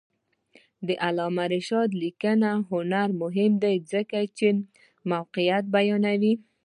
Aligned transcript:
د 0.87 0.89
علامه 1.05 1.45
رشاد 1.53 1.89
لیکنی 2.03 2.51
هنر 2.69 3.09
مهم 3.21 3.51
دی 3.63 3.75
ځکه 3.91 4.19
چې 4.37 4.47
موقعیت 5.11 5.63
بیانوي. 5.75 6.33